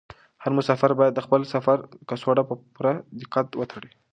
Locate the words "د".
1.15-1.19